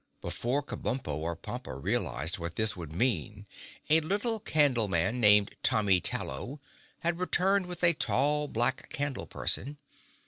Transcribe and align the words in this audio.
Before 0.19 0.63
Kabumpo 0.63 1.09
or 1.15 1.35
Pompa 1.37 1.75
realized 1.79 2.39
what 2.39 2.55
this 2.55 2.75
would 2.75 2.91
mean 2.91 3.45
a 3.87 3.99
little 3.99 4.39
Candleman 4.39 5.19
named 5.19 5.53
Tommy 5.61 6.01
Tallow 6.01 6.59
had 7.01 7.19
returned 7.19 7.67
with 7.67 7.83
a 7.83 7.93
tall 7.93 8.47
black 8.47 8.89
candle 8.89 9.27
person. 9.27 9.77